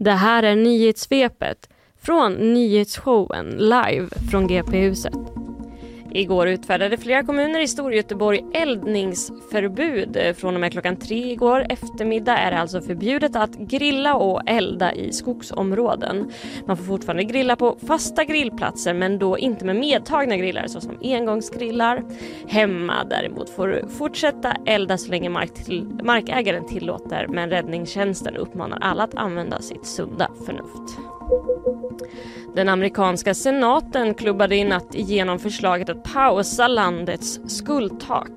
[0.00, 1.68] Det här är nyhetssvepet
[2.02, 5.14] från nyhetsshowen live från GP-huset.
[6.12, 10.36] Igår utfärdade flera kommuner i Storgöteborg eldningsförbud.
[10.36, 14.92] Från och med klockan tre igår eftermiddag är det alltså förbjudet att grilla och elda
[14.92, 16.30] i skogsområden.
[16.66, 22.04] Man får fortfarande grilla på fasta grillplatser men då inte med medtagna grillar såsom engångsgrillar.
[22.48, 28.78] Hemma däremot får du fortsätta elda så länge mark till, markägaren tillåter men räddningstjänsten uppmanar
[28.80, 30.98] alla att använda sitt sunda förnuft.
[32.54, 38.30] Den amerikanska senaten klubbade i natt igenom förslaget att pausa landets skuldtak.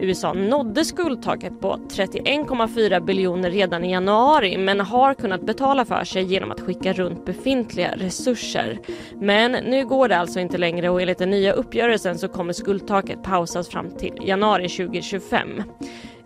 [0.00, 6.22] USA nådde skuldtaket på 31,4 biljoner redan i januari men har kunnat betala för sig
[6.22, 8.78] genom att skicka runt befintliga resurser.
[9.20, 13.22] Men nu går det alltså inte längre och enligt den nya uppgörelsen så kommer skuldtaket
[13.22, 15.62] pausas fram till januari 2025.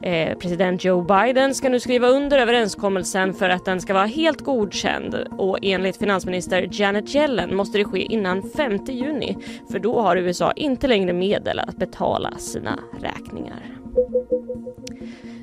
[0.03, 4.41] Eh, president Joe Biden ska nu skriva under överenskommelsen för att den ska vara helt
[4.41, 9.37] godkänd och enligt finansminister Janet Yellen måste det ske innan 5 juni
[9.71, 13.78] för då har USA inte längre medel att betala sina räkningar.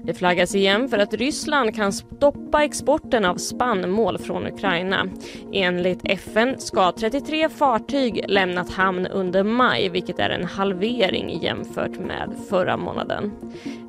[0.06, 5.08] Det flaggas igen för att Ryssland kan stoppa exporten av spannmål från Ukraina.
[5.54, 12.34] Enligt FN ska 33 fartyg lämnat hamn under maj vilket är en halvering jämfört med
[12.50, 13.32] förra månaden.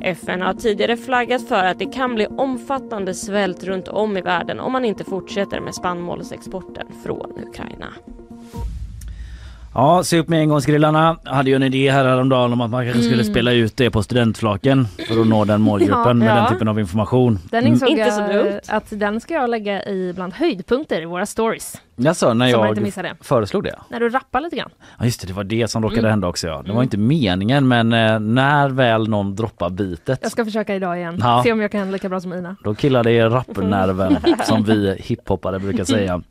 [0.01, 4.61] FN har tidigare flaggat för att det kan bli omfattande svält runt om i världen
[4.61, 7.89] om man inte fortsätter med spannmålsexporten från Ukraina.
[9.79, 11.17] Ja, se upp med engångsgrillarna.
[11.25, 14.03] Hade ju en idé här häromdagen om att man kanske skulle spela ut det på
[14.03, 16.35] studentflaken för att nå den målgruppen Ja, med ja.
[16.35, 17.39] den typen av information.
[17.51, 18.61] Den insåg Inte så jag dumt.
[18.69, 21.81] att den ska jag lägga i bland höjdpunkter i våra stories.
[21.97, 23.75] Jaså, när Så man inte jag föreslog det?
[23.89, 24.71] När du rappar lite grann.
[24.99, 26.11] Ja just det, det var det som råkade Mm.
[26.11, 26.63] hända också ja.
[26.67, 30.99] Det var inte meningen men eh, när väl någon droppar bitet Jag ska försöka idag
[30.99, 31.17] igen.
[31.21, 31.41] Ja.
[31.45, 32.57] Se om jag kan lika bra som Ina.
[32.65, 36.23] Då killar det i rappnerven som vi hiphoppare brukar säga.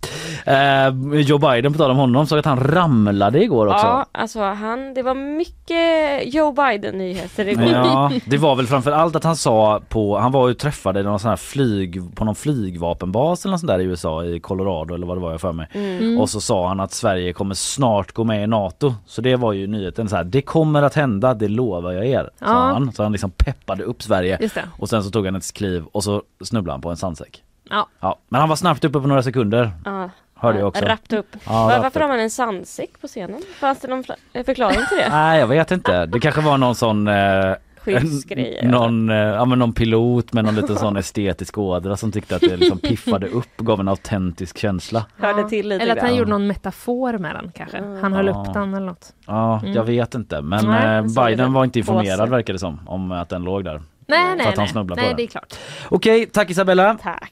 [0.45, 3.85] Eh, Joe Biden på tal om honom såg att han ramlade igår också.
[3.85, 7.65] Ja, alltså han, det var mycket Joe Biden-nyheter igår.
[7.65, 11.19] Ja, det var väl framför allt att han sa på, han var ju träffade någon
[11.19, 15.07] sån här flyg, på någon flygvapenbas eller något sånt där i USA i Colorado eller
[15.07, 15.67] vad det var jag för mig.
[15.73, 16.17] Mm.
[16.19, 18.93] Och så sa han att Sverige kommer snart gå med i NATO.
[19.05, 22.29] Så det var ju nyheten så här, det kommer att hända, det lovar jag er.
[22.39, 22.51] Sa Ja.
[22.53, 22.91] han.
[22.91, 24.49] Så han liksom peppade upp Sverige.
[24.79, 27.43] Och sen så tog han ett kliv och så snubblade han på en sandsäck.
[27.69, 27.87] Ja.
[27.99, 29.71] Ja, men han var snabbt uppe på några sekunder.
[29.85, 30.09] Ja,
[30.45, 30.85] Hörde jag också.
[30.85, 31.27] Rappt upp.
[31.45, 32.01] Ja, Var, varför upp.
[32.01, 33.41] har man en sandsäck på scenen?
[33.59, 35.09] Fanns det någon fla- förklaring till det?
[35.09, 36.05] Nej jag vet inte.
[36.05, 38.67] Det kanske var någon sån eh, Skyddsgrejer.
[38.67, 42.41] någon, eh, ja, men någon pilot med någon liten sån estetisk ådra som tyckte att
[42.41, 45.05] det liksom piffade upp och gav en autentisk känsla.
[45.17, 46.17] Hörde till lite Eller att han grann.
[46.17, 47.83] gjorde någon metafor med den kanske.
[48.01, 48.45] Han höll Ja.
[48.47, 49.13] upp den eller något.
[49.27, 49.73] Ja, Mm.
[49.73, 50.41] jag vet inte.
[50.41, 51.25] Men Nej, eh.
[51.25, 53.81] Biden var inte informerad verkar det som om att den låg där.
[54.07, 54.67] Nej, För nej, att han nej.
[54.67, 55.17] snubblade på Nej, den.
[55.17, 55.53] det är klart.
[55.89, 56.97] Okej, tack Isabella.
[57.03, 57.31] Tack.